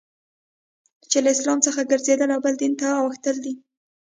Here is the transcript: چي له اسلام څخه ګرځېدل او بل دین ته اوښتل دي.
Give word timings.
چي 1.09 1.17
له 1.23 1.29
اسلام 1.35 1.59
څخه 1.65 1.81
ګرځېدل 1.91 2.29
او 2.35 2.39
بل 2.45 2.53
دین 2.61 2.73
ته 2.81 2.87
اوښتل 3.01 3.35
دي. 3.45 3.53